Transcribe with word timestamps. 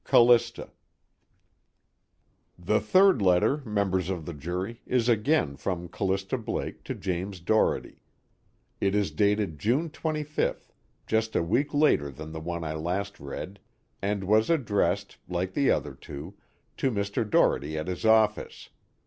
"Callista." 0.03 0.71
The 2.57 2.79
third 2.79 3.21
letter, 3.21 3.57
members 3.57 4.09
of 4.09 4.25
the 4.25 4.33
jury, 4.33 4.81
is 4.87 5.07
again 5.07 5.55
from 5.57 5.89
Callista 5.89 6.39
Blake 6.39 6.83
to 6.85 6.95
James 6.95 7.39
Doherty. 7.39 8.01
It 8.79 8.95
is 8.95 9.11
dated 9.11 9.59
June 9.59 9.91
25th, 9.91 10.71
just 11.05 11.35
a 11.35 11.43
week 11.43 11.71
later 11.71 12.09
than 12.09 12.31
the 12.31 12.41
one 12.41 12.63
I 12.63 12.73
last 12.73 13.19
read, 13.19 13.59
and 14.01 14.23
was 14.23 14.49
addressed, 14.49 15.17
like 15.29 15.53
the 15.53 15.69
other 15.69 15.93
two, 15.93 16.33
to 16.77 16.89
Mr. 16.89 17.23
Doherty 17.29 17.77
at 17.77 17.85
his 17.87 18.03
office. 18.03 18.69